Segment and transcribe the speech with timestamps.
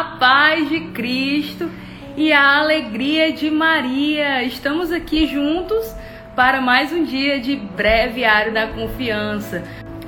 [0.00, 1.70] a paz de Cristo
[2.16, 4.42] e a alegria de Maria.
[4.42, 5.94] Estamos aqui juntos
[6.34, 9.62] para mais um dia de breviário da confiança.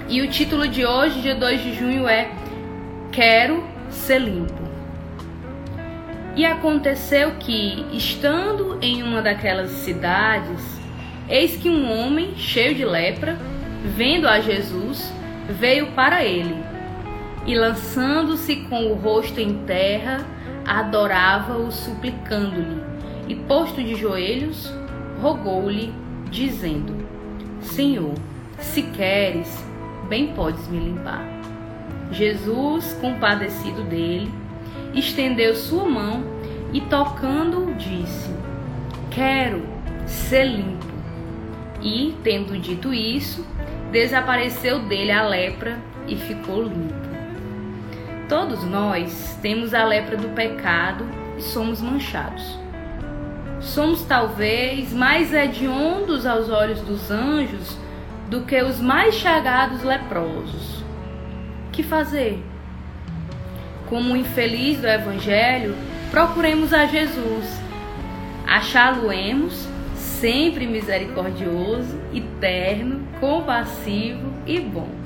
[0.08, 2.30] E o título de hoje, dia 2 de junho, é
[3.12, 4.62] Quero ser limpo.
[6.34, 10.80] E aconteceu que, estando em uma daquelas cidades,
[11.28, 13.36] eis que um homem cheio de lepra,
[13.94, 15.12] vendo a Jesus,
[15.50, 16.71] veio para ele
[17.46, 20.24] e, lançando-se com o rosto em terra,
[20.66, 22.80] adorava-o, suplicando-lhe,
[23.28, 24.72] e, posto de joelhos,
[25.20, 25.92] rogou-lhe,
[26.30, 26.94] dizendo:
[27.60, 28.14] Senhor,
[28.58, 29.64] se queres,
[30.08, 31.24] bem podes me limpar.
[32.10, 34.30] Jesus, compadecido dele,
[34.94, 36.22] estendeu sua mão
[36.72, 38.30] e, tocando-o, disse:
[39.10, 39.62] Quero
[40.06, 40.86] ser limpo.
[41.82, 43.44] E, tendo dito isso,
[43.90, 47.11] desapareceu dele a lepra e ficou limpo.
[48.32, 52.58] Todos nós temos a lepra do pecado e somos manchados.
[53.60, 57.76] Somos talvez mais hediondos aos olhos dos anjos
[58.30, 60.82] do que os mais chagados leprosos.
[61.72, 62.42] Que fazer?
[63.90, 65.76] Como o infeliz do Evangelho,
[66.10, 67.60] procuremos a Jesus.
[68.46, 75.01] Achá-lo-emos sempre misericordioso, eterno, compassivo e bom.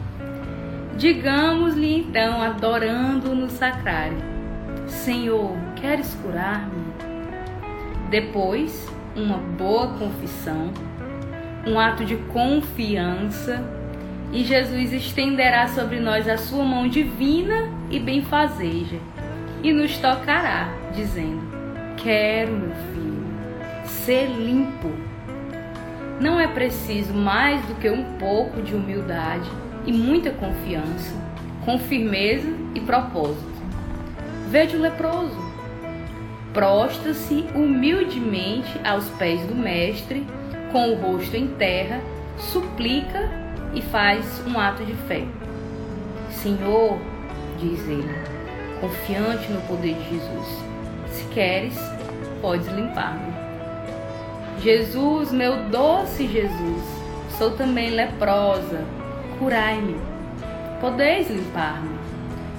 [0.96, 4.16] Digamos-lhe então, adorando no sacrário:
[4.86, 6.86] Senhor, queres curar-me?
[8.08, 10.72] Depois, uma boa confissão,
[11.66, 13.62] um ato de confiança,
[14.32, 18.96] e Jesus estenderá sobre nós a sua mão divina e benfazeja,
[19.62, 21.42] e nos tocará, dizendo:
[21.98, 23.26] Quero, meu filho,
[23.84, 24.90] ser limpo.
[26.18, 31.14] Não é preciso mais do que um pouco de humildade e muita confiança,
[31.64, 33.56] com firmeza e propósito.
[34.50, 35.46] Veja o leproso.
[36.52, 40.26] Prosta-se humildemente aos pés do Mestre,
[40.72, 42.00] com o rosto em terra,
[42.38, 43.30] suplica
[43.74, 45.24] e faz um ato de fé.
[46.30, 46.98] Senhor,
[47.58, 48.14] diz ele,
[48.80, 50.64] confiante no poder de Jesus,
[51.10, 51.78] se queres,
[52.40, 53.34] podes limpar-me.
[54.62, 56.82] Jesus, meu doce Jesus,
[57.36, 58.84] sou também leprosa,
[59.38, 59.96] curai-me,
[60.80, 61.96] podeis limpar-me.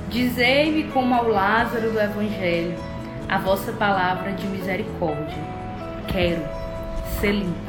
[0.10, 2.76] Dizei-me como ao Lázaro do Evangelho,
[3.28, 5.38] a vossa palavra de misericórdia.
[6.08, 6.44] Quero
[7.20, 7.68] ser limpo.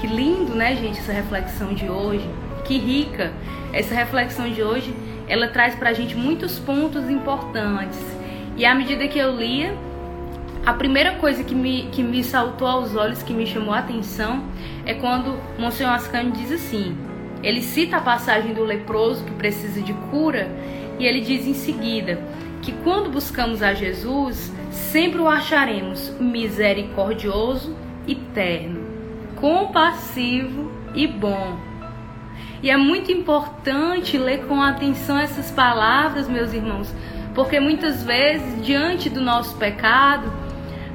[0.00, 2.28] Que lindo, né, gente, essa reflexão de hoje.
[2.64, 3.32] Que rica.
[3.72, 4.94] Essa reflexão de hoje,
[5.28, 8.00] ela traz pra gente muitos pontos importantes.
[8.56, 9.74] E à medida que eu lia,
[10.66, 14.44] a primeira coisa que me, que me saltou aos olhos, que me chamou a atenção,
[14.84, 16.96] é quando Monsenhor Ascani diz assim:
[17.44, 20.50] ele cita a passagem do leproso que precisa de cura
[20.98, 22.18] e ele diz em seguida
[22.62, 28.80] que quando buscamos a Jesus, sempre o acharemos misericordioso e terno,
[29.36, 31.58] compassivo e bom.
[32.62, 36.90] E é muito importante ler com atenção essas palavras, meus irmãos,
[37.34, 40.32] porque muitas vezes, diante do nosso pecado,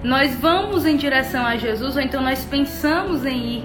[0.03, 3.63] nós vamos em direção a Jesus, ou então nós pensamos em ir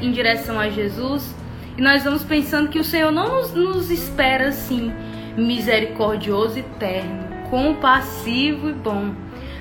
[0.00, 1.34] em direção a Jesus
[1.80, 4.92] e nós vamos pensando que o Senhor não nos, nos espera assim,
[5.34, 9.14] misericordioso e terno, compassivo e bom.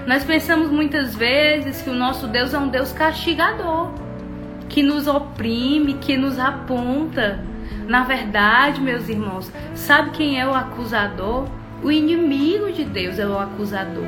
[0.05, 3.93] Nós pensamos muitas vezes que o nosso Deus é um Deus castigador,
[4.67, 7.39] que nos oprime, que nos aponta.
[7.87, 11.47] Na verdade, meus irmãos, sabe quem é o acusador?
[11.81, 14.07] O inimigo de Deus é o acusador.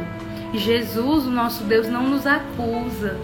[0.54, 3.18] Jesus, o nosso Deus, não nos acusa.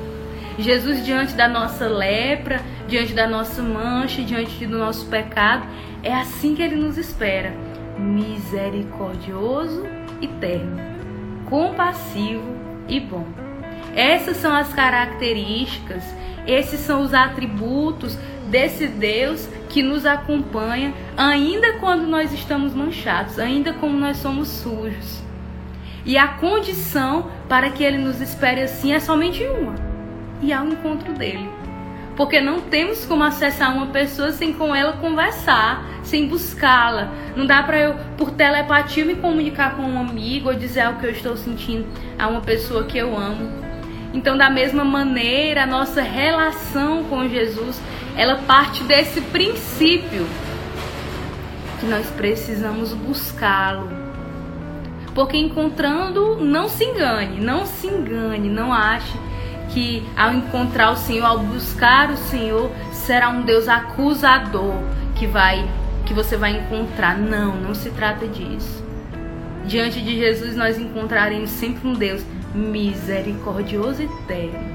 [0.58, 5.68] Jesus, diante da nossa lepra, diante da nossa mancha, diante do nosso pecado,
[6.02, 7.54] é assim que ele nos espera:
[7.98, 9.86] misericordioso
[10.20, 10.82] e terno,
[11.46, 12.56] compassivo
[12.88, 13.26] e bom.
[13.96, 16.04] Essas são as características,
[16.48, 18.18] esses são os atributos
[18.50, 25.22] desse Deus que nos acompanha, ainda quando nós estamos manchados, ainda como nós somos sujos.
[26.06, 29.87] E a condição para que ele nos espere assim é somente uma:
[30.42, 31.50] e ao encontro dele
[32.18, 37.12] porque não temos como acessar uma pessoa sem com ela conversar, sem buscá-la.
[37.36, 41.06] Não dá para eu, por telepatia, me comunicar com um amigo ou dizer o que
[41.06, 41.86] eu estou sentindo
[42.18, 43.48] a uma pessoa que eu amo.
[44.16, 47.80] Então, da mesma maneira, a nossa relação com Jesus,
[48.16, 50.26] ela parte desse princípio
[51.80, 53.90] que nós precisamos buscá-lo.
[55.14, 59.14] Porque encontrando, não se engane, não se engane, não ache
[59.70, 64.76] que ao encontrar o Senhor, ao buscar o Senhor, será um Deus acusador
[65.16, 65.68] que vai
[66.06, 67.18] que você vai encontrar.
[67.18, 68.84] Não, não se trata disso.
[69.66, 72.24] Diante de Jesus nós encontraremos sempre um Deus
[72.56, 74.74] misericordioso e terno,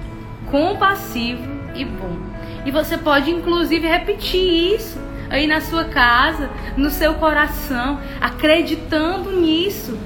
[0.51, 1.43] compassivo
[1.75, 2.19] e bom.
[2.67, 5.01] E você pode inclusive repetir isso
[5.31, 9.99] aí na sua casa, no seu coração, acreditando nisso,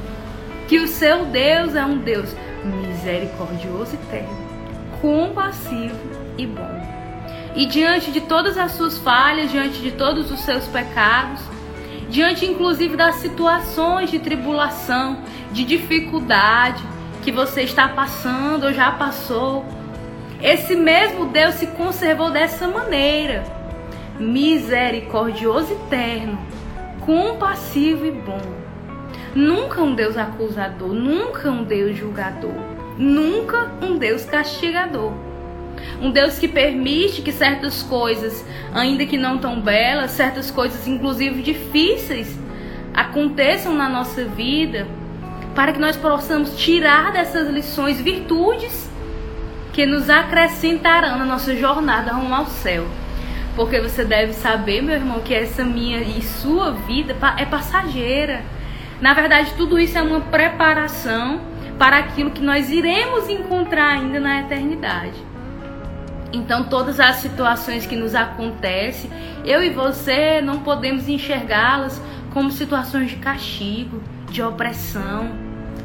[0.69, 2.35] que o seu Deus é um Deus
[2.65, 4.46] misericordioso e terno,
[5.01, 5.99] compassivo
[6.39, 6.87] e bom.
[7.55, 11.41] E diante de todas as suas falhas, diante de todos os seus pecados,
[12.09, 15.19] diante inclusive das situações de tribulação,
[15.53, 16.83] de dificuldade
[17.23, 19.65] que você está passando ou já passou,
[20.43, 23.43] esse mesmo Deus se conservou dessa maneira,
[24.21, 26.39] misericordioso e terno,
[27.01, 28.67] compassivo e bom.
[29.35, 35.13] Nunca um Deus acusador, nunca um Deus julgador, nunca um Deus castigador.
[36.01, 38.45] Um Deus que permite que certas coisas,
[38.75, 42.39] ainda que não tão belas, certas coisas inclusive difíceis,
[42.95, 44.87] aconteçam na nossa vida,
[45.55, 48.91] para que nós possamos tirar dessas lições virtudes
[49.73, 52.87] que nos acrescentarão na nossa jornada rumo ao céu.
[53.55, 58.43] Porque você deve saber, meu irmão, que essa minha e sua vida é passageira.
[59.01, 61.41] Na verdade, tudo isso é uma preparação
[61.79, 65.15] para aquilo que nós iremos encontrar ainda na eternidade.
[66.33, 69.11] Então, todas as situações que nos acontecem,
[69.45, 72.01] eu e você não podemos enxergá-las
[72.33, 75.31] como situações de castigo, de opressão,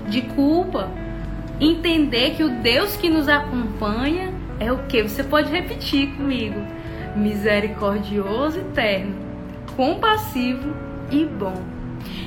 [0.08, 0.90] de culpa.
[1.60, 5.04] Entender que o Deus que nos acompanha é o que?
[5.04, 6.60] Você pode repetir comigo:
[7.16, 9.16] misericordioso e terno,
[9.76, 10.74] compassivo
[11.12, 11.62] e bom.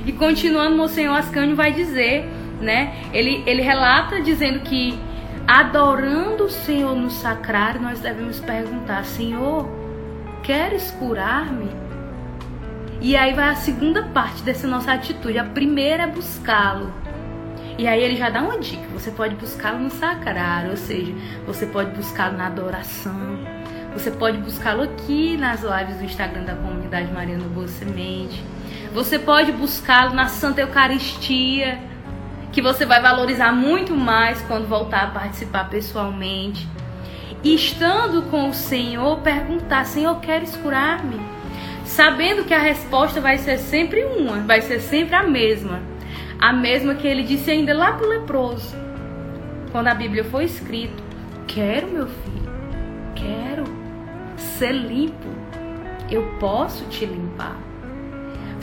[0.06, 2.28] E continuando, o Senhor Ascânio vai dizer,
[2.64, 2.94] né?
[3.12, 4.98] Ele, ele relata dizendo que
[5.46, 9.68] adorando o Senhor no sacrário, nós devemos perguntar: Senhor,
[10.42, 11.70] queres curar-me?
[13.00, 15.38] E aí vai a segunda parte dessa nossa atitude.
[15.38, 16.92] A primeira é buscá-lo.
[17.76, 21.12] E aí ele já dá uma dica: você pode buscá-lo no sacrário, ou seja,
[21.46, 23.38] você pode buscá-lo na adoração.
[23.92, 28.42] Você pode buscá-lo aqui nas lives do Instagram da comunidade Mariana Boa Semente.
[28.92, 31.78] Você pode buscá-lo na Santa Eucaristia
[32.54, 36.68] que você vai valorizar muito mais quando voltar a participar pessoalmente.
[37.42, 41.20] E estando com o Senhor, perguntar: Senhor, queres curar-me?
[41.84, 45.82] Sabendo que a resposta vai ser sempre uma, vai ser sempre a mesma.
[46.40, 48.74] A mesma que ele disse ainda lá para o leproso,
[49.72, 51.02] quando a Bíblia foi escrito:
[51.48, 52.52] Quero, meu filho,
[53.16, 53.64] quero
[54.36, 55.28] ser limpo,
[56.08, 57.56] eu posso te limpar.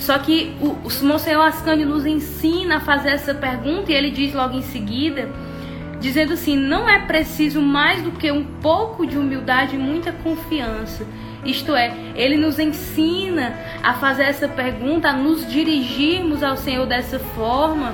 [0.02, 4.34] Só que o, o Monsenhor Ascânio nos ensina a fazer essa pergunta e ele diz
[4.34, 5.30] logo em seguida,
[6.00, 11.06] dizendo assim: não é preciso mais do que um pouco de humildade e muita confiança.
[11.46, 13.54] Isto é, ele nos ensina
[13.84, 17.94] a fazer essa pergunta, a nos dirigirmos ao Senhor dessa forma,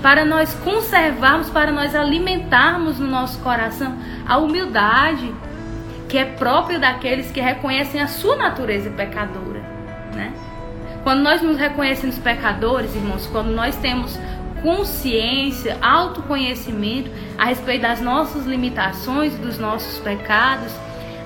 [0.00, 3.94] para nós conservarmos, para nós alimentarmos no nosso coração
[4.26, 5.34] a humildade
[6.08, 9.60] que é própria daqueles que reconhecem a sua natureza pecadora,
[10.14, 10.32] né?
[11.06, 14.18] Quando nós nos reconhecemos pecadores, irmãos, quando nós temos
[14.60, 20.72] consciência, autoconhecimento a respeito das nossas limitações, dos nossos pecados,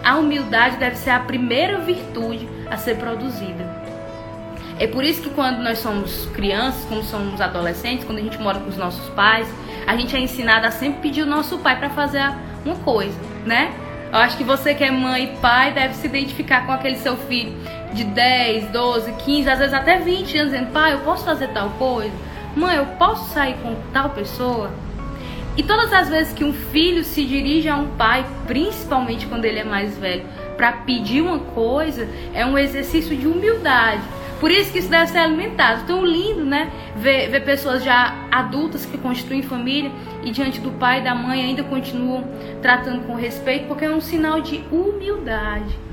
[0.04, 3.66] a humildade deve ser a primeira virtude a ser produzida.
[4.78, 8.60] É por isso que quando nós somos crianças, quando somos adolescentes, quando a gente mora
[8.60, 9.48] com os nossos pais,
[9.86, 12.30] a gente é ensinado a sempre pedir o nosso pai para fazer
[12.66, 13.72] uma coisa, né?
[14.12, 17.16] Eu acho que você que é mãe e pai deve se identificar com aquele seu
[17.16, 17.56] filho
[17.92, 21.70] de 10, 12, 15, às vezes até 20 anos dizendo: pai, eu posso fazer tal
[21.70, 22.12] coisa?
[22.56, 24.70] Mãe, eu posso sair com tal pessoa?
[25.56, 29.58] E todas as vezes que um filho se dirige a um pai, principalmente quando ele
[29.58, 30.24] é mais velho,
[30.56, 34.02] para pedir uma coisa, é um exercício de humildade.
[34.38, 35.86] Por isso que isso deve ser alimentado.
[35.86, 36.70] Tão lindo, né?
[36.96, 39.92] Ver, ver pessoas já adultas que constituem família
[40.22, 42.24] e diante do pai e da mãe ainda continuam
[42.62, 45.89] tratando com respeito, porque é um sinal de humildade.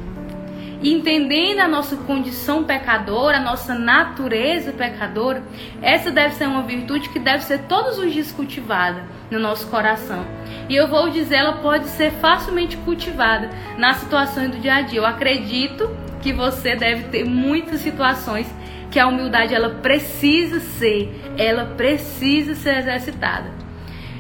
[0.84, 5.42] Entendendo a nossa condição pecadora, a nossa natureza pecadora,
[5.82, 10.24] essa deve ser uma virtude que deve ser todos os dias cultivada no nosso coração.
[10.70, 15.00] E eu vou dizer, ela pode ser facilmente cultivada nas situações do dia a dia.
[15.00, 15.90] Eu acredito
[16.22, 18.48] que você deve ter muitas situações
[18.92, 23.50] que a humildade ela precisa ser, ela precisa ser exercitada.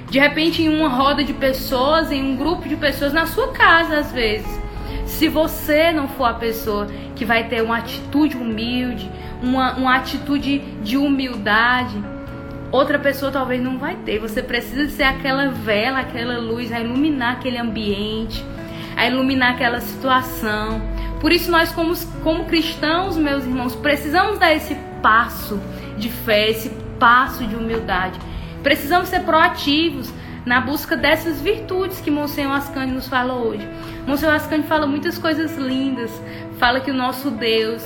[0.10, 3.98] De repente, em uma roda de pessoas, em um grupo de pessoas, na sua casa,
[4.00, 4.67] às vezes.
[5.08, 9.10] Se você não for a pessoa que vai ter uma atitude humilde,
[9.42, 11.98] uma, uma atitude de humildade,
[12.72, 14.20] outra pessoa talvez não vai ter.
[14.20, 18.44] Você precisa ser aquela vela, aquela luz a iluminar aquele ambiente,
[18.96, 20.82] a iluminar aquela situação.
[21.22, 25.60] Por isso, nós, como, como cristãos, meus irmãos, precisamos dar esse passo
[25.98, 28.20] de fé, esse passo de humildade.
[28.62, 30.12] Precisamos ser proativos
[30.48, 33.68] na busca dessas virtudes que Monsenhor Ascani nos fala hoje.
[34.08, 36.10] Monsenhor Ascani fala muitas coisas lindas,
[36.58, 37.84] fala que o nosso Deus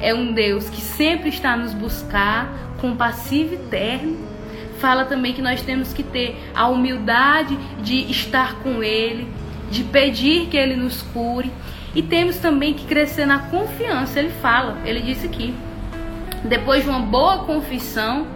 [0.00, 4.18] é um Deus que sempre está nos buscar, compassivo e terno.
[4.80, 9.28] Fala também que nós temos que ter a humildade de estar com Ele,
[9.70, 11.48] de pedir que Ele nos cure.
[11.94, 14.18] E temos também que crescer na confiança.
[14.18, 15.54] Ele fala, ele disse aqui,
[16.42, 18.26] depois de uma boa confissão,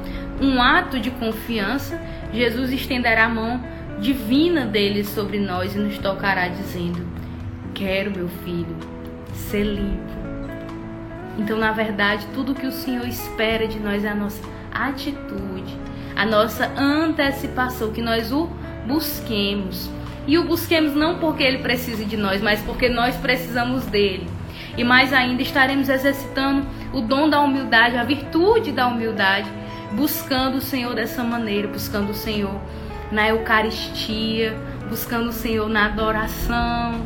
[0.40, 2.00] um ato de confiança,
[2.32, 3.62] Jesus estenderá a mão
[4.00, 7.06] divina dele sobre nós e nos tocará, dizendo:
[7.74, 8.76] Quero, meu filho,
[9.32, 10.18] ser limpo.
[11.38, 14.42] Então, na verdade, tudo que o Senhor espera de nós é a nossa
[14.72, 15.76] atitude,
[16.16, 18.48] a nossa antecipação, que nós o
[18.86, 19.88] busquemos.
[20.26, 24.28] E o busquemos não porque ele precise de nós, mas porque nós precisamos dele.
[24.76, 29.48] E mais ainda, estaremos exercitando o dom da humildade, a virtude da humildade
[29.92, 32.60] buscando o Senhor dessa maneira, buscando o Senhor
[33.10, 34.56] na Eucaristia,
[34.88, 37.00] buscando o Senhor na adoração,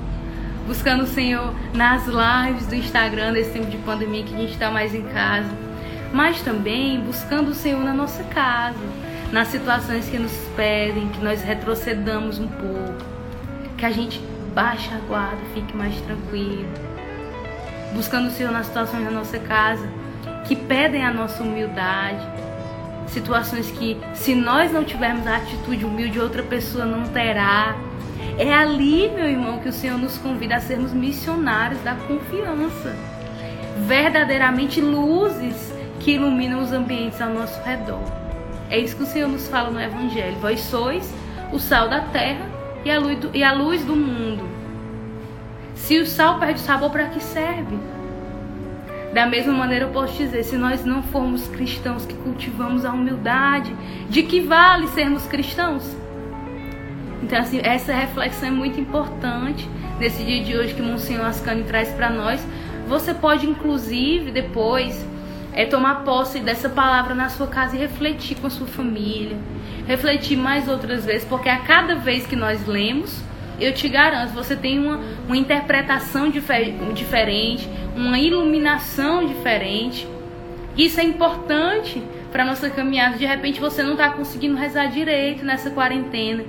[0.66, 4.70] buscando o Senhor nas lives do Instagram nesse tempo de pandemia que a gente está
[4.70, 5.50] mais em casa,
[6.12, 8.78] mas também buscando o Senhor na nossa casa,
[9.30, 13.04] nas situações que nos pedem, que nós retrocedamos um pouco,
[13.78, 14.20] que a gente
[14.54, 16.68] baixe a guarda, fique mais tranquilo,
[17.94, 19.88] buscando o Senhor nas situações da nossa casa
[20.44, 22.26] que pedem a nossa humildade,
[23.12, 27.76] situações que, se nós não tivermos a atitude humilde, outra pessoa não terá.
[28.38, 32.96] É ali, meu irmão, que o Senhor nos convida a sermos missionários da confiança,
[33.86, 38.02] verdadeiramente luzes que iluminam os ambientes ao nosso redor.
[38.70, 40.36] É isso que o Senhor nos fala no Evangelho.
[40.40, 41.12] Vós sois
[41.52, 42.46] o sal da terra
[42.84, 44.48] e a luz do, e a luz do mundo.
[45.74, 47.78] Se o sal perde o sabor, para que serve?
[49.12, 53.74] Da mesma maneira, eu posso dizer: se nós não formos cristãos que cultivamos a humildade,
[54.08, 55.84] de que vale sermos cristãos?
[57.22, 59.68] Então, assim, essa reflexão é muito importante
[60.00, 62.44] nesse dia de hoje que Monsenhor Ascani traz para nós.
[62.88, 65.06] Você pode, inclusive, depois
[65.52, 69.36] é tomar posse dessa palavra na sua casa e refletir com a sua família,
[69.86, 73.22] refletir mais outras vezes, porque a cada vez que nós lemos,
[73.62, 80.06] eu te garanto, você tem uma, uma interpretação difer diferente, uma iluminação diferente.
[80.76, 82.02] Isso é importante
[82.32, 83.16] para nossa caminhada.
[83.16, 86.44] De repente você não está conseguindo rezar direito nessa quarentena.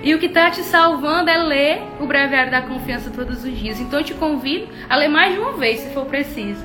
[0.00, 3.80] E o que está te salvando é ler o Breviário da Confiança todos os dias.
[3.80, 6.64] Então eu te convido a ler mais de uma vez, se for preciso.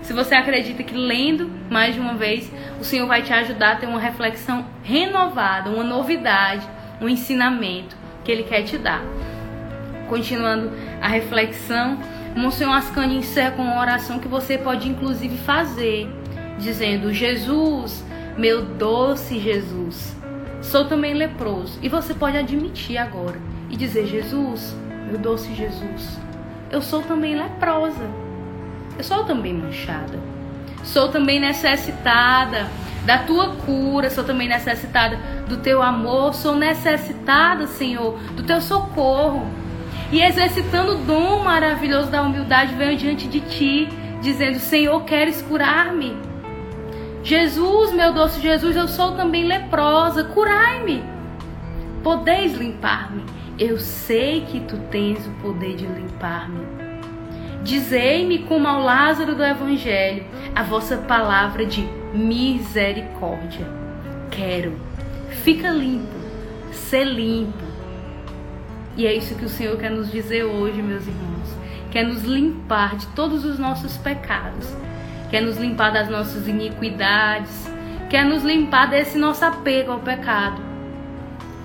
[0.00, 2.50] Se você acredita que lendo mais de uma vez,
[2.80, 6.66] o Senhor vai te ajudar a ter uma reflexão renovada, uma novidade,
[7.00, 9.02] um ensinamento que Ele quer te dar.
[10.08, 11.98] Continuando a reflexão,
[12.36, 16.08] Monsenhor Ascani encerra com uma oração que você pode inclusive fazer,
[16.58, 18.04] dizendo: Jesus,
[18.36, 20.16] meu doce Jesus,
[20.60, 21.78] sou também leproso.
[21.82, 23.38] E você pode admitir agora
[23.70, 24.74] e dizer: Jesus,
[25.08, 26.18] meu doce Jesus,
[26.70, 28.08] eu sou também leprosa.
[28.96, 30.18] Eu sou também manchada.
[30.84, 32.68] Sou também necessitada
[33.04, 35.18] da tua cura, sou também necessitada
[35.48, 39.46] do teu amor, sou necessitada, Senhor, do teu socorro.
[40.10, 43.88] E exercitando o dom maravilhoso da humildade, venho diante de ti,
[44.20, 46.16] dizendo: Senhor, queres curar-me?
[47.24, 51.02] Jesus, meu doce Jesus, eu sou também leprosa, curai-me.
[52.02, 53.24] Podeis limpar-me.
[53.58, 56.66] Eu sei que tu tens o poder de limpar-me.
[57.62, 63.66] Dizei-me como ao Lázaro do Evangelho a vossa palavra de misericórdia.
[64.30, 64.72] Quero.
[65.42, 66.14] Fica limpo.
[66.72, 67.64] Ser limpo.
[68.96, 71.48] E é isso que o Senhor quer nos dizer hoje, meus irmãos.
[71.90, 74.68] Quer nos limpar de todos os nossos pecados.
[75.30, 77.66] Quer nos limpar das nossas iniquidades.
[78.10, 80.60] Quer nos limpar desse nosso apego ao pecado.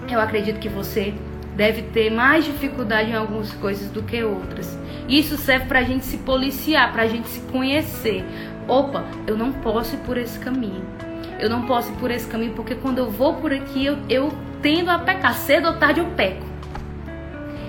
[0.09, 1.13] Eu acredito que você
[1.57, 4.77] deve ter mais dificuldade em algumas coisas do que outras.
[5.09, 8.23] Isso serve para a gente se policiar, para a gente se conhecer.
[8.67, 10.85] Opa, eu não posso ir por esse caminho.
[11.39, 14.33] Eu não posso ir por esse caminho porque quando eu vou por aqui eu, eu
[14.61, 15.33] tendo a pecar.
[15.33, 16.45] Cedo ou tarde eu peco.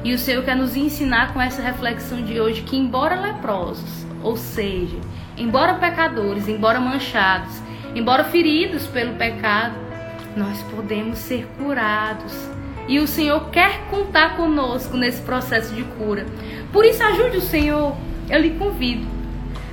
[0.05, 4.37] E o Senhor quer nos ensinar com essa reflexão de hoje que, embora leprosos, ou
[4.37, 4.97] seja,
[5.37, 7.61] embora pecadores, embora manchados,
[7.95, 9.75] embora feridos pelo pecado,
[10.37, 12.49] nós podemos ser curados
[12.89, 16.25] e o Senhor quer contar conosco nesse processo de cura.
[16.73, 17.95] Por isso, ajude o Senhor.
[18.31, 19.18] Eu lhe convido.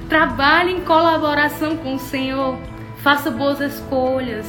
[0.09, 2.57] Trabalhe em colaboração com o Senhor.
[2.97, 4.45] Faça boas escolhas.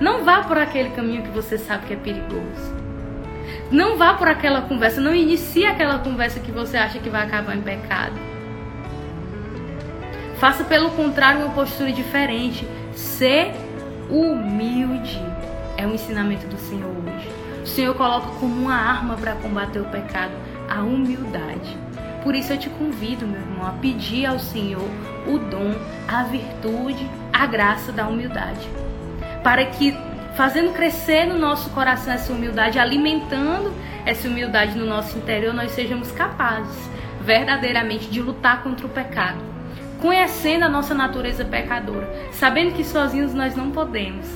[0.00, 2.74] Não vá por aquele caminho que você sabe que é perigoso.
[3.70, 5.00] Não vá por aquela conversa.
[5.00, 8.14] Não inicie aquela conversa que você acha que vai acabar em pecado.
[10.38, 12.66] Faça, pelo contrário, uma postura diferente.
[12.94, 13.52] Ser
[14.10, 15.20] humilde.
[15.76, 17.28] É um ensinamento do Senhor hoje.
[17.62, 20.32] O Senhor coloca como uma arma para combater o pecado
[20.68, 21.76] a humildade.
[22.22, 24.88] Por isso eu te convido, meu irmão, a pedir ao Senhor
[25.26, 25.74] o dom,
[26.06, 28.68] a virtude, a graça da humildade.
[29.42, 29.96] Para que,
[30.36, 33.72] fazendo crescer no nosso coração essa humildade, alimentando
[34.06, 36.90] essa humildade no nosso interior, nós sejamos capazes
[37.22, 39.38] verdadeiramente de lutar contra o pecado,
[40.00, 44.26] conhecendo a nossa natureza pecadora, sabendo que sozinhos nós não podemos,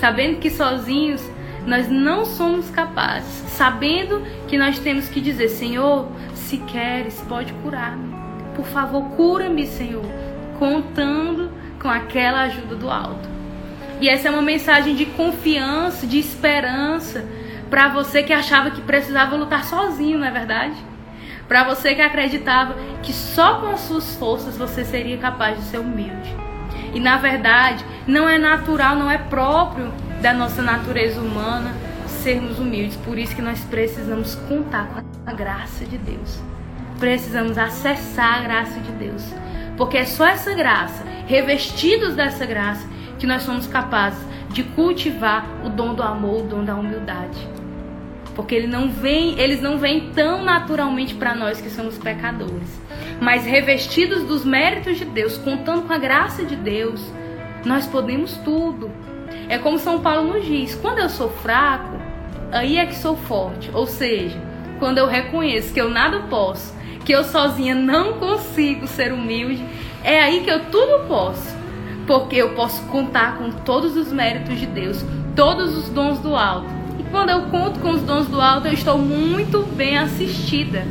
[0.00, 1.22] sabendo que sozinhos
[1.66, 6.08] nós não somos capazes, sabendo que nós temos que dizer: Senhor,
[6.46, 8.14] se queres, pode curar-me.
[8.54, 10.04] Por favor, cura-me, Senhor,
[10.58, 11.50] contando
[11.82, 13.28] com aquela ajuda do alto.
[14.00, 17.26] E essa é uma mensagem de confiança, de esperança
[17.68, 20.76] para você que achava que precisava lutar sozinho, não é verdade?
[21.48, 25.78] Para você que acreditava que só com as suas forças você seria capaz de ser
[25.78, 26.34] humilde.
[26.94, 31.72] E na verdade, não é natural, não é próprio da nossa natureza humana
[32.26, 32.96] sermos humildes.
[32.96, 36.42] Por isso que nós precisamos contar com a graça de Deus.
[36.98, 39.22] Precisamos acessar a graça de Deus.
[39.76, 42.84] Porque é só essa graça, revestidos dessa graça,
[43.20, 44.18] que nós somos capazes
[44.48, 47.38] de cultivar o dom do amor, o dom da humildade.
[48.34, 52.82] Porque ele não vem, eles não vêm tão naturalmente para nós que somos pecadores.
[53.20, 57.00] Mas revestidos dos méritos de Deus, contando com a graça de Deus,
[57.64, 58.90] nós podemos tudo.
[59.48, 61.95] É como São Paulo nos diz: quando eu sou fraco,
[62.56, 63.70] aí é que sou forte.
[63.72, 64.36] Ou seja,
[64.78, 69.64] quando eu reconheço que eu nada posso, que eu sozinha não consigo ser humilde,
[70.02, 71.54] é aí que eu tudo posso.
[72.06, 76.68] Porque eu posso contar com todos os méritos de Deus, todos os dons do alto.
[76.98, 80.86] E quando eu conto com os dons do alto, eu estou muito bem assistida.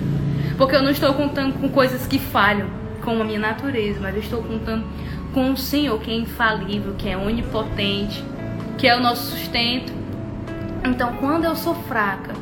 [0.58, 2.68] Porque eu não estou contando com coisas que falham,
[3.04, 4.86] com a minha natureza, mas eu estou contando
[5.34, 8.24] com o Senhor, que é infalível, que é onipotente,
[8.78, 10.05] que é o nosso sustento.
[10.86, 12.34] Então, quando eu sou fraca,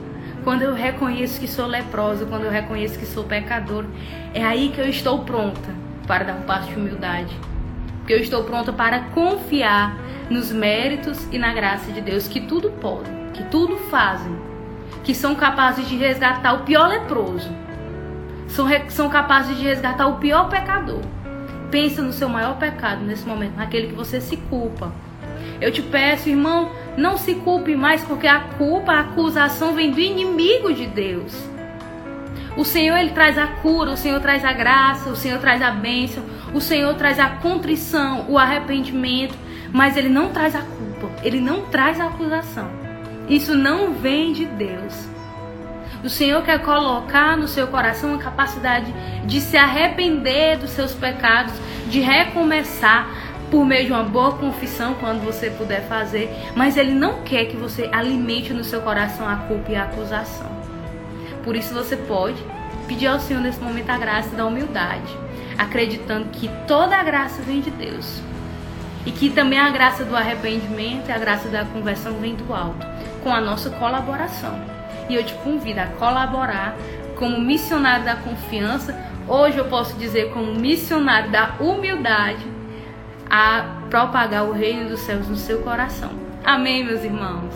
[0.44, 3.86] quando eu reconheço que sou leprosa, quando eu reconheço que sou pecador,
[4.34, 5.70] é aí que eu estou pronta
[6.06, 7.34] para dar um passo de humildade.
[8.00, 9.98] Porque eu estou pronta para confiar
[10.30, 14.36] nos méritos e na graça de Deus, que tudo podem, que tudo fazem,
[15.06, 17.50] que são capazes de resgatar o pior leproso,
[18.50, 21.02] são, são capazes de resgatar o pior pecador.
[21.72, 24.92] Pensa no seu maior pecado nesse momento, naquele que você se culpa
[25.62, 30.00] eu te peço, irmão, não se culpe mais, porque a culpa, a acusação vem do
[30.00, 31.34] inimigo de Deus.
[32.56, 35.72] O Senhor ele traz a cura, o Senhor traz a graça, o Senhor traz a
[35.72, 39.36] bênção, o Senhor traz a contrição, o arrependimento,
[39.72, 42.70] mas ele não traz a culpa, ele não traz a acusação.
[43.28, 45.14] Isso não vem de Deus.
[46.04, 48.94] O Senhor quer colocar no seu coração a capacidade
[49.26, 51.54] de se arrepender dos seus pecados,
[51.88, 53.08] de recomeçar,
[53.54, 57.56] por meio de uma boa confissão quando você puder fazer, mas ele não quer que
[57.56, 60.50] você alimente no seu coração a culpa e a acusação.
[61.44, 62.44] Por isso você pode
[62.88, 65.16] pedir ao Senhor nesse momento a graça da humildade,
[65.56, 68.24] acreditando que toda a graça vem de Deus.
[69.06, 72.88] E que também a graça do arrependimento e a graça da conversão vem do alto,
[73.22, 74.60] com a nossa colaboração.
[75.08, 76.76] E eu te convido a colaborar
[77.18, 82.53] como missionário da confiança, hoje eu posso dizer como missionário da humildade,
[83.36, 86.12] a propagar o reino dos céus no seu coração.
[86.44, 87.52] Amém, meus irmãos?